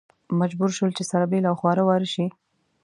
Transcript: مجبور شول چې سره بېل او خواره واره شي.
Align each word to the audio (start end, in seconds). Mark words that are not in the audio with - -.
مجبور 0.39 0.69
شول 0.77 0.89
چې 0.97 1.03
سره 1.11 1.25
بېل 1.31 1.45
او 1.49 1.55
خواره 1.59 1.83
واره 1.85 2.07
شي. 2.13 2.25